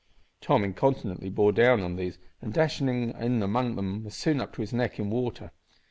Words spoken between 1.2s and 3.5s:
bore down on these, and dashing in